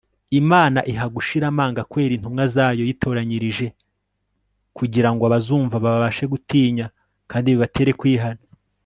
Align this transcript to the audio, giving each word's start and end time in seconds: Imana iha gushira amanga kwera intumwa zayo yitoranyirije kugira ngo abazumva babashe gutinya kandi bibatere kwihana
Imana 0.41 0.79
iha 0.91 1.05
gushira 1.15 1.45
amanga 1.51 1.81
kwera 1.91 2.13
intumwa 2.15 2.43
zayo 2.55 2.81
yitoranyirije 2.87 3.67
kugira 4.77 5.09
ngo 5.11 5.21
abazumva 5.29 5.75
babashe 5.85 6.23
gutinya 6.33 6.85
kandi 7.31 7.47
bibatere 7.53 7.91
kwihana 8.01 8.41